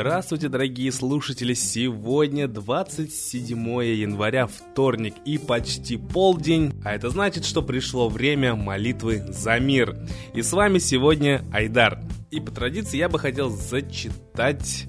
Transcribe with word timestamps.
Здравствуйте, 0.00 0.48
дорогие 0.48 0.92
слушатели! 0.92 1.54
Сегодня 1.54 2.46
27 2.46 3.58
января, 3.82 4.46
вторник 4.46 5.16
и 5.24 5.38
почти 5.38 5.96
полдень, 5.96 6.72
а 6.84 6.94
это 6.94 7.10
значит, 7.10 7.44
что 7.44 7.62
пришло 7.62 8.08
время 8.08 8.54
молитвы 8.54 9.24
за 9.26 9.58
мир. 9.58 9.96
И 10.34 10.42
с 10.42 10.52
вами 10.52 10.78
сегодня 10.78 11.42
Айдар. 11.52 12.00
И 12.30 12.38
по 12.38 12.52
традиции 12.52 12.96
я 12.96 13.08
бы 13.08 13.18
хотел 13.18 13.50
зачитать 13.50 14.84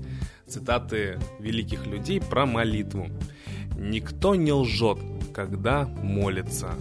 цитаты 0.48 1.18
великих 1.40 1.88
людей 1.88 2.22
про 2.22 2.46
молитву. 2.46 3.08
«Никто 3.76 4.36
не 4.36 4.54
лжет, 4.54 5.00
когда 5.34 5.88
молится». 5.88 6.76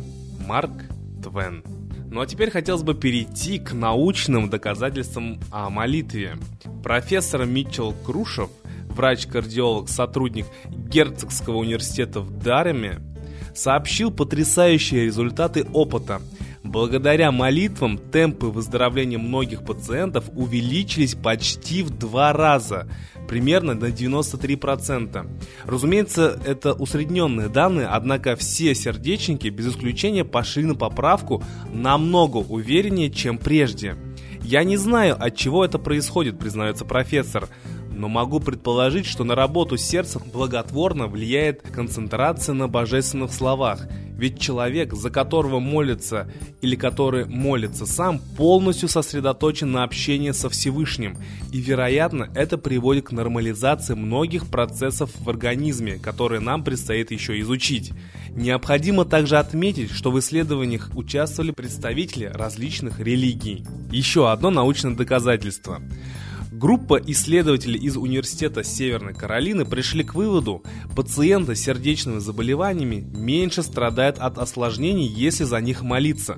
Марк 0.47 0.85
Твен. 1.23 1.78
Ну 2.11 2.23
а 2.23 2.27
теперь 2.27 2.51
хотелось 2.51 2.83
бы 2.83 2.95
перейти 2.95 3.59
к 3.59 3.75
научным 3.75 4.49
доказательствам 4.49 5.39
о 5.51 5.69
молитве. 5.69 6.37
Профессор 6.83 7.45
Митчелл 7.45 7.95
Крушев, 8.05 8.49
врач-кардиолог, 8.89 9.91
сотрудник 9.91 10.47
Герцогского 10.65 11.57
университета 11.57 12.21
в 12.21 12.31
Дареме, 12.39 13.01
сообщил 13.55 14.11
потрясающие 14.11 15.05
результаты 15.05 15.67
опыта. 15.75 16.23
Благодаря 16.69 17.33
молитвам 17.33 17.97
темпы 17.97 18.47
выздоровления 18.47 19.19
многих 19.19 19.65
пациентов 19.65 20.31
увеличились 20.37 21.15
почти 21.15 21.83
в 21.83 21.91
два 21.91 22.33
раза– 22.33 22.87
примерно 23.29 23.75
на 23.75 23.87
93%. 23.87 25.29
Разумеется, 25.65 26.41
это 26.45 26.73
усредненные 26.73 27.49
данные, 27.49 27.87
однако 27.87 28.35
все 28.37 28.75
сердечники 28.75 29.49
без 29.49 29.69
исключения 29.69 30.25
пошли 30.25 30.65
на 30.65 30.75
поправку 30.75 31.45
намного 31.73 32.39
увереннее, 32.39 33.11
чем 33.11 33.39
прежде. 33.39 33.97
Я 34.43 34.65
не 34.65 34.77
знаю, 34.77 35.17
от 35.19 35.37
чего 35.37 35.65
это 35.65 35.79
происходит, 35.79 36.39
признается 36.39 36.85
профессор, 36.85 37.49
но 37.91 38.09
могу 38.09 38.41
предположить, 38.41 39.07
что 39.07 39.25
на 39.25 39.35
работу 39.35 39.77
сердца 39.77 40.21
благотворно 40.33 41.07
влияет 41.07 41.63
концентрация 41.63 42.55
на 42.55 42.67
божественных 42.67 43.33
словах– 43.33 43.87
ведь 44.19 44.41
человек, 44.41 44.93
за 44.93 45.11
которого 45.11 45.61
молится 45.61 46.31
или 46.61 46.77
который 46.77 47.25
молится 47.25 47.87
сам, 47.87 48.19
полностью 48.19 48.89
сосредоточен 48.89 49.71
на 49.71 49.85
общении 49.85 50.33
со 50.33 50.51
Всевышним. 50.51 51.17
И, 51.53 51.61
вероятно, 51.61 52.29
это 52.35 52.59
приводит 52.59 53.07
к 53.07 53.13
нормализации 53.13 53.95
многих 53.95 54.49
процессов 54.49 55.11
в 55.19 55.31
организме, 55.31 55.99
которые 55.99 56.41
нам 56.41 56.65
предстоит 56.65 57.13
еще 57.13 57.41
изучить. 57.41 57.93
Необходимо 58.31 59.05
также 59.05 59.39
отметить, 59.39 59.93
что 59.93 60.11
в 60.11 60.19
исследованиях 60.19 60.91
участвовали 60.95 61.53
представители 61.53 62.25
различных 62.27 62.99
религий. 62.99 63.65
Еще 63.93 64.31
одно 64.31 64.51
научное 64.51 64.95
доказательство– 64.95 65.81
Группа 66.59 67.01
исследователей 67.07 67.79
из 67.79 67.97
Университета 67.97 68.65
Северной 68.65 69.15
Каролины 69.15 69.65
пришли 69.65 70.03
к 70.03 70.17
выводу, 70.17 70.65
пациенты 70.97 71.55
с 71.55 71.61
сердечными 71.61 72.19
заболеваниями 72.19 72.97
меньше 72.97 73.63
страдают 73.63 74.19
от 74.19 74.39
осложнений, 74.39 75.07
если 75.07 75.45
за 75.45 75.61
них 75.61 75.83
молиться. 75.83 76.37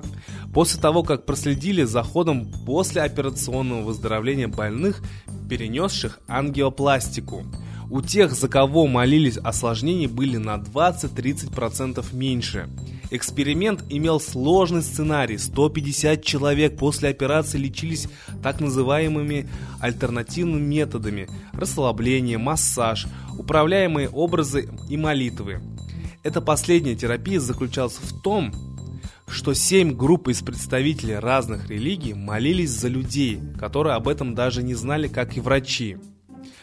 После 0.53 0.79
того, 0.79 1.01
как 1.01 1.25
проследили 1.25 1.85
за 1.85 2.03
ходом 2.03 2.51
послеоперационного 2.67 3.81
выздоровления 3.81 4.47
больных, 4.47 5.01
перенесших 5.49 6.19
ангиопластику. 6.27 7.43
У 7.91 8.01
тех, 8.01 8.31
за 8.31 8.47
кого 8.47 8.87
молились, 8.87 9.35
осложнений 9.35 10.07
были 10.07 10.37
на 10.37 10.55
20-30% 10.55 12.15
меньше. 12.15 12.69
Эксперимент 13.09 13.83
имел 13.89 14.21
сложный 14.21 14.81
сценарий. 14.81 15.37
150 15.37 16.23
человек 16.23 16.77
после 16.77 17.09
операции 17.09 17.57
лечились 17.57 18.07
так 18.41 18.61
называемыми 18.61 19.49
альтернативными 19.81 20.61
методами– 20.61 21.27
расслабление, 21.51 22.37
массаж, 22.37 23.07
управляемые 23.37 24.07
образы 24.07 24.69
и 24.87 24.95
молитвы. 24.95 25.61
Эта 26.23 26.39
последняя 26.39 26.95
терапия 26.95 27.41
заключалась 27.41 27.97
в 27.97 28.21
том, 28.21 28.53
что 29.27 29.53
семь 29.53 29.91
групп 29.91 30.29
из 30.29 30.41
представителей 30.41 31.15
разных 31.15 31.69
религий 31.69 32.13
молились 32.13 32.71
за 32.71 32.87
людей, 32.87 33.41
которые 33.59 33.95
об 33.95 34.07
этом 34.07 34.33
даже 34.33 34.63
не 34.63 34.75
знали, 34.75 35.09
как 35.09 35.35
и 35.35 35.41
врачи. 35.41 35.97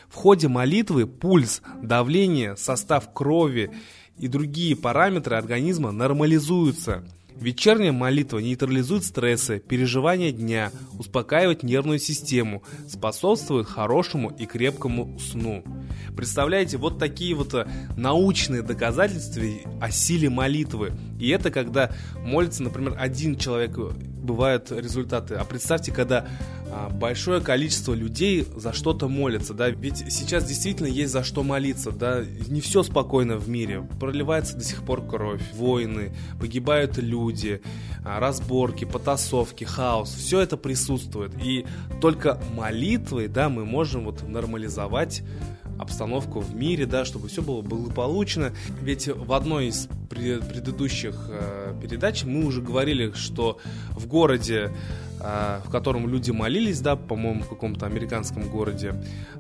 В 0.09 0.15
ходе 0.15 0.49
молитвы 0.49 1.07
пульс, 1.07 1.63
давление, 1.83 2.57
состав 2.57 3.13
крови 3.13 3.71
и 4.19 4.29
другие 4.29 4.75
параметры 4.77 5.37
организма 5.37 5.93
нормализуются. 5.93 7.05
Вечерняя 7.41 7.93
молитва 7.93 8.39
нейтрализует 8.39 9.05
стрессы, 9.05 9.61
переживания 9.61 10.33
дня, 10.33 10.73
успокаивает 10.99 11.63
нервную 11.63 12.01
систему, 12.01 12.65
способствует 12.89 13.69
хорошему 13.69 14.31
и 14.31 14.45
крепкому 14.45 15.17
сну. 15.21 15.63
Представляете, 16.17 16.79
вот 16.79 16.99
такие 16.99 17.37
вот 17.37 17.55
э, 17.55 17.69
научные 17.97 18.63
доказательства 18.63 19.45
о 19.81 19.93
силе 19.93 20.29
молитвы. 20.29 20.93
И 21.21 21.29
это 21.29 21.53
когда 21.53 21.93
молится, 22.25 22.65
например, 22.65 22.97
один 22.99 23.37
человек, 23.37 23.79
бывают 24.29 24.71
результаты. 24.71 25.35
А 25.35 25.45
представьте, 25.45 25.91
когда 25.91 26.27
а, 26.71 26.91
большое 26.91 27.41
количество 27.41 27.95
людей 27.95 28.47
за 28.57 28.73
что-то 28.73 29.09
молятся, 29.09 29.55
да, 29.55 29.71
ведь 29.71 30.13
сейчас 30.13 30.45
действительно 30.45 30.87
есть 30.87 31.13
за 31.13 31.25
что 31.25 31.43
молиться, 31.43 31.91
да, 31.91 32.23
не 32.49 32.61
все 32.61 32.83
спокойно 32.83 33.37
в 33.37 33.49
мире, 33.49 33.89
проливается 33.99 34.57
до 34.57 34.65
сих 34.65 34.85
пор 34.85 35.07
кровь, 35.07 35.43
войны, 35.55 36.15
погибают 36.39 36.99
люди, 36.99 37.63
а, 38.05 38.21
разборки, 38.21 38.85
потасовки, 38.85 39.65
хаос, 39.65 40.15
все 40.15 40.41
это 40.41 40.57
присутствует, 40.57 41.33
и 41.43 41.65
только 42.01 42.39
молитвой, 42.55 43.29
да, 43.29 43.49
мы 43.49 43.65
можем 43.65 44.05
вот 44.05 44.29
нормализовать 44.29 45.23
обстановку 45.79 46.41
в 46.41 46.55
мире, 46.55 46.87
да, 46.87 47.05
чтобы 47.05 47.29
все 47.29 47.43
было 47.43 47.63
благополучно. 47.63 48.53
Ведь 48.83 49.09
в 49.09 49.33
одной 49.33 49.69
из 49.69 49.89
предыдущих 50.09 51.15
э, 51.29 51.75
передач 51.81 52.25
мы 52.25 52.45
уже 52.45 52.61
говорили, 52.61 53.13
что 53.15 53.59
в 53.91 54.07
городе, 54.07 54.71
э, 55.21 55.61
в 55.65 55.71
котором 55.71 56.09
люди 56.09 56.31
молились, 56.31 56.81
да, 56.81 56.97
по-моему, 56.97 57.43
в 57.43 57.49
каком-то 57.49 57.87
американском 57.87 58.49
городе, 58.49 58.95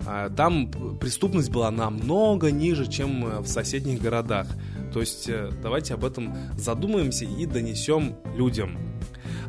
э, 0.06 0.30
там 0.36 0.70
преступность 1.00 1.50
была 1.50 1.70
намного 1.70 2.50
ниже, 2.50 2.86
чем 2.86 3.42
в 3.42 3.46
соседних 3.46 4.00
городах. 4.00 4.46
То 4.92 5.00
есть 5.00 5.30
давайте 5.62 5.94
об 5.94 6.04
этом 6.04 6.36
задумаемся 6.56 7.24
и 7.24 7.46
донесем 7.46 8.16
людям. 8.36 8.78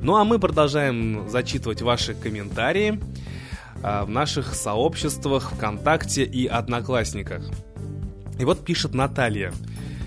Ну 0.01 0.15
а 0.15 0.23
мы 0.23 0.39
продолжаем 0.39 1.27
зачитывать 1.29 1.81
ваши 1.81 2.13
комментарии. 2.13 2.99
А, 3.81 4.05
в 4.05 4.09
наших 4.09 4.55
сообществах 4.55 5.53
ВКонтакте 5.53 6.23
и 6.23 6.47
Одноклассниках. 6.47 7.49
И 8.37 8.45
вот 8.45 8.65
пишет 8.65 8.93
Наталья. 8.93 9.53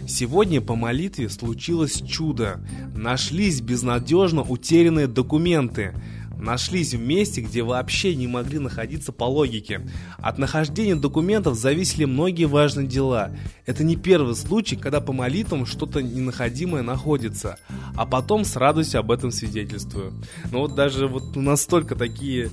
Сегодня 0.07 0.61
по 0.61 0.75
молитве 0.75 1.29
случилось 1.29 2.03
чудо. 2.03 2.61
Нашлись 2.95 3.61
безнадежно 3.61 4.43
утерянные 4.43 5.07
документы 5.07 5.95
нашлись 6.43 6.95
в 6.95 7.01
месте, 7.01 7.41
где 7.41 7.63
вообще 7.63 8.15
не 8.15 8.27
могли 8.27 8.59
находиться 8.59 9.13
по 9.13 9.25
логике. 9.25 9.87
От 10.19 10.39
нахождения 10.39 10.97
документов 10.97 11.57
зависели 11.57 12.05
многие 12.05 12.45
важные 12.45 12.87
дела. 12.87 13.31
Это 13.65 13.85
не 13.85 13.97
первый 13.97 14.35
случай, 14.35 14.77
когда 14.77 15.01
по 15.01 15.13
молитвам 15.13 15.67
что-то 15.67 16.03
ненаходимое 16.03 16.83
находится, 16.83 17.59
а 17.97 18.07
потом 18.07 18.45
с 18.45 18.57
радостью 18.57 19.01
об 19.01 19.11
этом 19.11 19.31
свидетельствую. 19.31 20.13
Но 20.51 20.61
вот 20.61 20.75
даже 20.75 21.07
вот 21.07 21.37
настолько 21.37 21.95
такие 21.95 22.51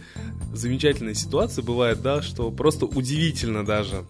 замечательные 0.53 1.15
ситуации 1.15 1.61
бывают, 1.61 2.01
да, 2.01 2.21
что 2.21 2.51
просто 2.51 2.85
удивительно 2.85 3.65
даже. 3.65 4.05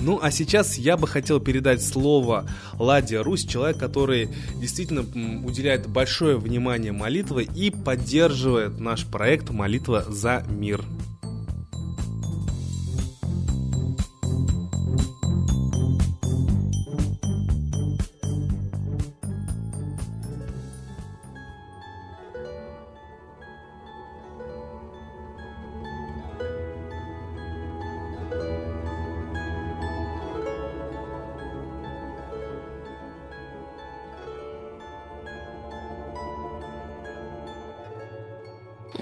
Ну, 0.00 0.18
а 0.22 0.30
сейчас 0.30 0.76
я 0.76 0.96
бы 0.96 1.08
хотел 1.08 1.40
передать 1.40 1.82
слово 1.82 2.48
Ладе 2.78 3.20
Русь, 3.20 3.44
человек, 3.44 3.78
который 3.78 4.28
действительно 4.56 5.02
уделяет 5.46 5.88
большое 5.88 6.36
внимание 6.36 6.92
молитве 6.92 7.44
и 7.44 7.70
поддерживает 7.70 8.78
наш 8.78 9.06
проект 9.06 9.50
«Молитва 9.50 10.04
за 10.08 10.44
мир». 10.48 10.84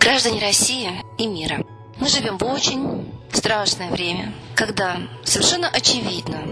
Граждане 0.04 0.38
России 0.42 0.90
и 1.16 1.26
мира, 1.26 1.64
мы 1.96 2.08
живем 2.08 2.36
в 2.36 2.44
очень 2.44 3.10
страшное 3.32 3.90
время, 3.90 4.34
когда 4.54 4.98
совершенно 5.24 5.66
очевидно 5.66 6.42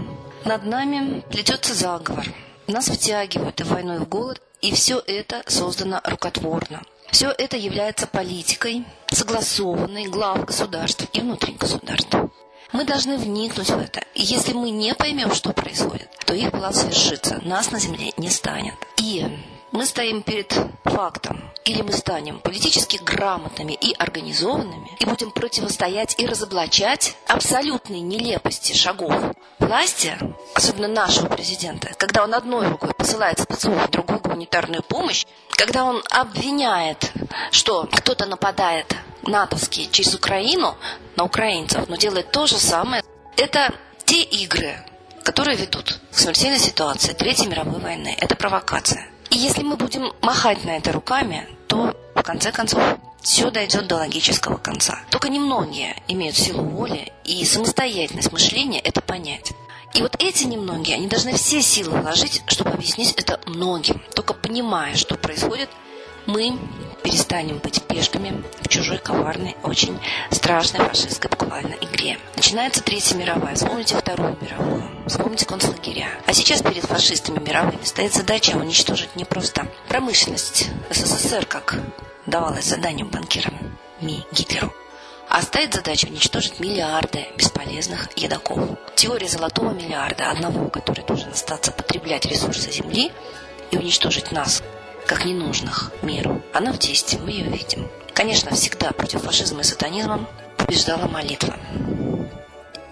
над 0.43 0.65
нами 0.65 1.19
плетется 1.29 1.75
заговор. 1.75 2.25
Нас 2.65 2.87
втягивают 2.87 3.61
и 3.61 3.63
в 3.63 3.67
войну, 3.67 3.97
и 3.97 3.99
в 3.99 4.09
голод, 4.09 4.41
и 4.61 4.73
все 4.73 4.99
это 5.05 5.43
создано 5.45 6.01
рукотворно. 6.03 6.81
Все 7.11 7.29
это 7.29 7.55
является 7.55 8.07
политикой, 8.07 8.85
согласованной 9.11 10.05
глав 10.05 10.45
государств 10.45 11.05
и 11.13 11.19
внутри 11.19 11.53
государства. 11.53 12.31
Мы 12.71 12.85
должны 12.85 13.17
вникнуть 13.19 13.69
в 13.69 13.77
это. 13.77 14.03
И 14.15 14.23
если 14.23 14.53
мы 14.53 14.71
не 14.71 14.95
поймем, 14.95 15.31
что 15.31 15.53
происходит, 15.53 16.09
то 16.25 16.33
их 16.33 16.49
план 16.49 16.73
свершится. 16.73 17.39
Нас 17.43 17.69
на 17.69 17.79
земле 17.79 18.13
не 18.17 18.31
станет. 18.31 18.73
И 18.97 19.23
мы 19.71 19.85
стоим 19.85 20.23
перед 20.23 20.51
фактом, 20.85 21.52
или 21.65 21.81
мы 21.81 21.93
станем 21.93 22.39
политически 22.39 22.97
грамотными 22.97 23.73
и 23.73 23.93
организованными, 23.93 24.89
и 24.99 25.05
будем 25.05 25.31
противостоять 25.31 26.15
и 26.19 26.25
разоблачать 26.25 27.15
абсолютные 27.27 28.01
нелепости 28.01 28.73
шагов 28.73 29.13
власти, 29.59 30.17
особенно 30.53 30.87
нашего 30.87 31.27
президента, 31.27 31.93
когда 31.97 32.23
он 32.23 32.33
одной 32.33 32.67
рукой 32.67 32.93
посылает 32.93 33.39
спецов, 33.39 33.89
другой 33.89 34.19
гуманитарную 34.19 34.83
помощь, 34.83 35.25
когда 35.51 35.85
он 35.85 36.03
обвиняет, 36.11 37.11
что 37.51 37.87
кто-то 37.91 38.25
нападает 38.25 38.95
натовский 39.23 39.89
через 39.91 40.13
Украину 40.15 40.75
на 41.15 41.23
украинцев, 41.23 41.87
но 41.87 41.95
делает 41.95 42.31
то 42.31 42.45
же 42.45 42.57
самое, 42.57 43.03
это 43.37 43.73
те 44.05 44.21
игры, 44.21 44.75
которые 45.23 45.57
ведут 45.57 45.99
к 46.11 46.17
смертельной 46.17 46.59
ситуации 46.59 47.13
Третьей 47.13 47.47
мировой 47.47 47.79
войны. 47.79 48.15
Это 48.19 48.35
провокация. 48.35 49.12
И 49.33 49.37
если 49.37 49.63
мы 49.63 49.77
будем 49.77 50.13
махать 50.21 50.63
на 50.63 50.77
это 50.77 50.91
руками, 50.91 51.47
то 51.67 51.97
в 52.13 52.21
конце 52.21 52.51
концов 52.51 52.83
все 53.19 53.49
дойдет 53.49 53.87
до 53.87 53.95
логического 53.95 54.57
конца. 54.57 54.99
Только 55.09 55.27
немногие 55.27 55.95
имеют 56.07 56.35
силу 56.35 56.61
воли 56.61 57.11
и 57.23 57.43
самостоятельность 57.43 58.31
мышления 58.31 58.79
это 58.79 59.01
понять. 59.01 59.53
И 59.95 60.03
вот 60.03 60.15
эти 60.19 60.43
немногие, 60.43 60.97
они 60.97 61.07
должны 61.07 61.33
все 61.33 61.63
силы 61.63 61.99
вложить, 61.99 62.43
чтобы 62.45 62.71
объяснить 62.71 63.13
это 63.13 63.39
многим. 63.47 64.03
Только 64.13 64.35
понимая, 64.35 64.95
что 64.95 65.15
происходит, 65.15 65.69
мы 66.27 66.55
перестанем 67.03 67.57
быть 67.57 67.83
пешками 67.83 68.43
в 68.61 68.67
чужой 68.69 68.97
коварной, 68.97 69.55
очень 69.63 69.99
страшной 70.31 70.87
фашистской 70.87 71.29
буквально 71.29 71.75
игре. 71.81 72.17
Начинается 72.35 72.81
Третья 72.81 73.15
мировая, 73.15 73.55
вспомните 73.55 73.95
Вторую 73.95 74.37
мировую, 74.41 74.89
вспомните 75.07 75.45
концлагеря. 75.45 76.07
А 76.25 76.33
сейчас 76.33 76.61
перед 76.61 76.85
фашистами 76.85 77.39
мировыми 77.39 77.83
стоит 77.83 78.13
задача 78.13 78.55
уничтожить 78.55 79.15
не 79.15 79.25
просто 79.25 79.67
промышленность 79.87 80.69
СССР, 80.89 81.45
как 81.45 81.77
давалось 82.25 82.65
заданием 82.65 83.09
банкирам 83.09 83.77
Ми 84.01 84.25
Гитлеру, 84.31 84.73
а 85.29 85.41
стоит 85.41 85.73
задача 85.73 86.07
уничтожить 86.07 86.59
миллиарды 86.59 87.27
бесполезных 87.37 88.07
едоков. 88.17 88.77
Теория 88.95 89.27
золотого 89.27 89.71
миллиарда, 89.71 90.31
одного, 90.31 90.69
который 90.69 91.03
должен 91.05 91.29
остаться 91.31 91.71
потреблять 91.71 92.25
ресурсы 92.25 92.71
Земли 92.71 93.11
и 93.71 93.77
уничтожить 93.77 94.31
нас, 94.31 94.63
как 95.07 95.25
ненужных 95.25 95.91
миру. 96.01 96.41
Она 96.53 96.71
в 96.71 96.79
действии, 96.79 97.17
мы 97.17 97.31
ее 97.31 97.45
видим. 97.45 97.89
Конечно, 98.13 98.55
всегда 98.55 98.91
против 98.91 99.23
фашизма 99.23 99.61
и 99.61 99.63
сатанизма 99.63 100.27
побеждала 100.57 101.07
молитва. 101.07 101.57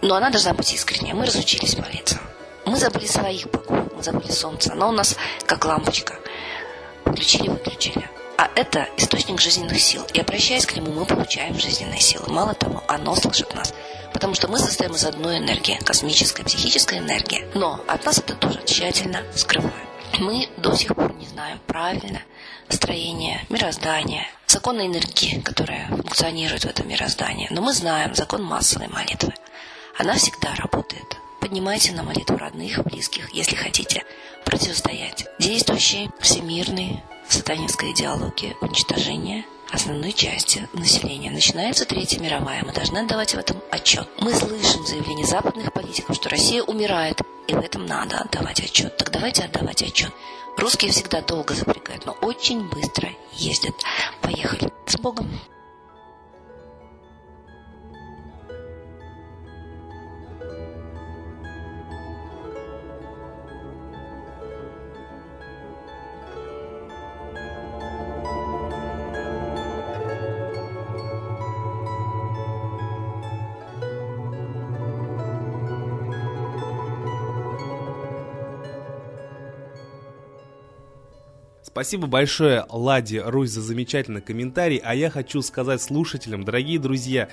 Но 0.02 0.16
она 0.16 0.30
должна 0.30 0.54
быть 0.54 0.74
искренняя. 0.74 1.13
Мы 1.13 1.25
разучились 1.25 1.78
молиться. 1.78 2.19
Мы 2.66 2.78
забыли 2.78 3.06
своих 3.06 3.50
богов, 3.50 3.92
мы 3.96 4.04
забыли 4.04 4.31
солнце. 4.31 4.72
Оно 4.74 4.90
у 4.90 4.92
нас 4.92 5.16
как 5.46 5.63
лампочка. 5.66 6.16
Включили, 7.06 7.50
выключили. 7.50 8.10
А 8.38 8.50
это 8.56 8.88
источник 8.98 9.40
жизненных 9.40 9.80
сил. 9.80 10.04
И 10.13 10.19
обращаясь 10.19 10.66
к 10.66 10.75
нему, 10.75 10.92
мы 10.92 11.06
получаем 11.06 11.60
жизненные 11.60 12.00
силы. 12.00 12.25
Мало 12.28 12.56
того, 12.56 12.84
оно 12.88 13.16
слышит 13.16 13.54
нас. 13.54 13.74
Потому 14.13 14.34
что 14.34 14.48
мы 14.48 14.58
состоим 14.58 14.96
из 14.96 15.06
одной 15.06 15.38
энергии, 15.38 15.80
космической, 15.86 16.44
психической 16.44 16.98
энергии. 16.98 17.48
Но 17.54 17.80
от 17.88 18.04
нас 18.04 18.18
это 18.18 18.34
тоже 18.36 18.60
тщательно 18.66 19.22
скрывают. 19.36 19.90
Мы 20.19 20.50
до 20.58 20.75
сих 20.75 20.96
пор 20.96 21.13
не 21.13 21.25
знаем 21.25 21.60
правильно 21.68 22.22
строение 22.69 23.46
мироздания, 23.50 24.28
законы 24.48 24.88
энергии, 24.88 25.40
которая 25.42 25.88
функционирует 25.88 26.63
в 26.63 26.69
этом 26.69 26.88
мироздании. 26.88 27.48
Но 27.52 27.62
мы 27.62 27.74
знаем 27.74 28.13
закон 28.13 28.44
массовой 28.44 28.88
молитвы. 28.88 29.34
Она 29.98 30.16
всегда 30.16 30.54
работает. 30.56 31.18
Поднимайте 31.40 31.92
на 31.94 32.04
молитву 32.04 32.38
родных, 32.38 32.84
близких, 32.84 33.30
если 33.34 33.56
хотите 33.56 34.04
противостоять 34.46 35.25
действующей 35.40 36.10
всемирной 36.19 37.04
сатанинской 37.28 37.92
идеологии 37.92 38.56
уничтожения 38.62 39.46
основной 39.71 40.12
части 40.12 40.68
населения. 40.73 41.31
Начинается 41.31 41.85
Третья 41.85 42.19
мировая. 42.19 42.63
Мы 42.63 42.73
должны 42.73 43.00
отдавать 43.00 43.33
в 43.33 43.38
этом 43.38 43.57
отчет. 43.71 44.07
Мы 44.19 44.33
слышим 44.33 44.85
заявления 44.85 45.25
западных 45.25 45.71
политиков, 45.73 46.15
что 46.15 46.29
Россия 46.29 46.63
умирает, 46.63 47.21
и 47.47 47.53
в 47.53 47.59
этом 47.59 47.85
надо 47.85 48.18
отдавать 48.18 48.59
отчет. 48.59 48.97
Так 48.97 49.12
давайте 49.12 49.44
отдавать 49.44 49.81
отчет. 49.81 50.12
Русские 50.57 50.91
всегда 50.91 51.21
долго 51.21 51.53
запрягают, 51.53 52.06
но 52.06 52.12
очень 52.21 52.68
быстро 52.69 53.09
ездят. 53.33 53.73
Поехали. 54.21 54.71
С 54.85 54.97
Богом. 54.97 55.29
Спасибо 81.71 82.06
большое 82.06 82.65
Ладе 82.68 83.21
Русь 83.21 83.51
за 83.51 83.62
замечательный 83.62 84.19
комментарий, 84.19 84.81
а 84.83 84.94
я 84.94 85.09
хочу 85.09 85.41
сказать 85.41 85.81
слушателям, 85.81 86.44
дорогие 86.44 86.79
друзья, 86.79 87.29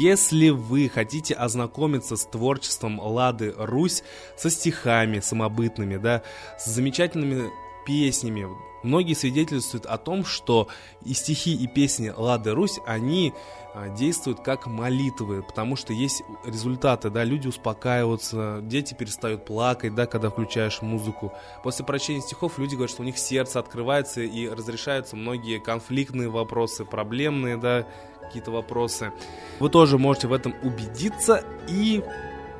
если 0.00 0.50
вы 0.50 0.88
хотите 0.88 1.34
ознакомиться 1.34 2.14
с 2.14 2.24
творчеством 2.24 3.00
Лады 3.00 3.52
Русь, 3.58 4.04
со 4.36 4.48
стихами 4.48 5.18
самобытными, 5.18 5.96
да, 5.96 6.22
с 6.56 6.66
замечательными 6.66 7.50
песнями, 7.84 8.46
многие 8.82 9.14
свидетельствуют 9.14 9.86
о 9.86 9.98
том, 9.98 10.24
что 10.24 10.68
и 11.04 11.14
стихи, 11.14 11.54
и 11.54 11.66
песни 11.66 12.12
Лады 12.14 12.52
Русь, 12.52 12.78
они 12.86 13.32
а, 13.72 13.88
действуют 13.88 14.40
как 14.40 14.66
молитвы, 14.66 15.42
потому 15.42 15.76
что 15.76 15.92
есть 15.92 16.22
результаты, 16.44 17.08
да, 17.10 17.22
люди 17.22 17.46
успокаиваются, 17.46 18.60
дети 18.62 18.94
перестают 18.94 19.44
плакать, 19.44 19.94
да, 19.94 20.06
когда 20.06 20.30
включаешь 20.30 20.82
музыку. 20.82 21.32
После 21.62 21.84
прочтения 21.84 22.20
стихов 22.20 22.58
люди 22.58 22.74
говорят, 22.74 22.90
что 22.90 23.02
у 23.02 23.04
них 23.04 23.16
сердце 23.16 23.60
открывается 23.60 24.22
и 24.22 24.48
разрешаются 24.48 25.14
многие 25.14 25.60
конфликтные 25.60 26.28
вопросы, 26.28 26.84
проблемные, 26.84 27.56
да, 27.56 27.86
какие-то 28.22 28.50
вопросы. 28.50 29.12
Вы 29.60 29.70
тоже 29.70 29.98
можете 29.98 30.26
в 30.26 30.32
этом 30.32 30.54
убедиться 30.62 31.44
и 31.68 32.02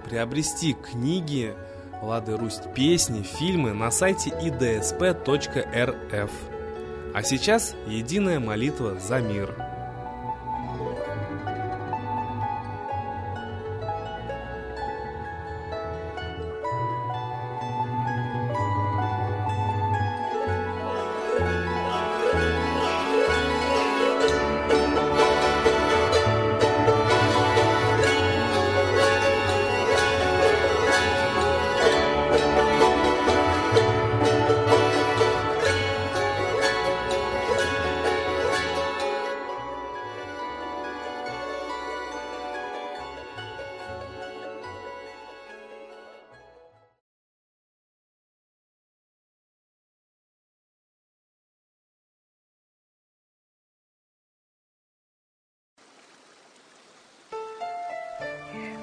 приобрести 0.04 0.74
книги 0.74 1.54
Лады 2.02 2.36
Русь, 2.36 2.60
песни, 2.74 3.22
фильмы 3.22 3.72
на 3.72 3.90
сайте 3.90 4.30
idsp.rf. 4.30 6.30
А 7.12 7.22
сейчас 7.22 7.74
единая 7.86 8.40
молитва 8.40 8.98
за 8.98 9.20
мир. 9.20 9.69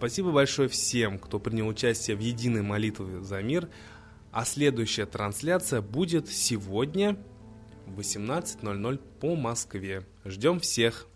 Спасибо 0.00 0.32
большое 0.32 0.70
всем, 0.70 1.18
кто 1.18 1.38
принял 1.38 1.68
участие 1.68 2.16
в 2.16 2.20
единой 2.20 2.62
молитве 2.62 3.20
за 3.20 3.42
мир. 3.42 3.68
А 4.32 4.46
следующая 4.46 5.04
трансляция 5.04 5.82
будет 5.82 6.30
сегодня 6.30 7.18
в 7.84 8.00
18.00 8.00 8.96
по 9.20 9.36
Москве. 9.36 10.06
Ждем 10.24 10.58
всех! 10.58 11.06